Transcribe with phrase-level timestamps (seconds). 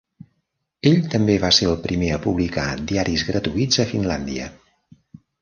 [0.91, 4.51] Ell també va ser el primer a publicar diaris gratuïts a Finlàndia.